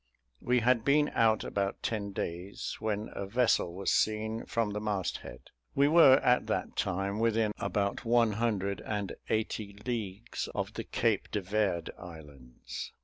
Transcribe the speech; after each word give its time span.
We 0.41 0.61
had 0.61 0.83
been 0.83 1.09
out 1.13 1.43
about 1.43 1.83
ten 1.83 2.11
days, 2.11 2.75
when 2.79 3.11
a 3.13 3.27
vessel 3.27 3.75
was 3.75 3.91
seen 3.91 4.47
from 4.47 4.71
the 4.71 4.81
mast 4.81 5.17
head. 5.17 5.51
We 5.75 5.87
were 5.87 6.15
at 6.23 6.47
that 6.47 6.75
time 6.75 7.19
within 7.19 7.51
about 7.59 8.03
one 8.03 8.31
hundred 8.31 8.81
and 8.83 9.13
eighty 9.29 9.77
leagues 9.85 10.47
of 10.55 10.73
the 10.73 10.85
Cape 10.85 11.29
de 11.29 11.41
Verd 11.41 11.91
Islands. 11.99 12.91